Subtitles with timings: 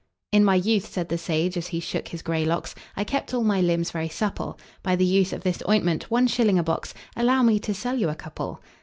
[0.31, 3.43] "In my youth," said the sage, as he shook his grey locks, "I kept all
[3.43, 7.43] my limbs very supple By the use of this ointment one shilling a box Allow
[7.43, 8.63] me to sell you a couple?"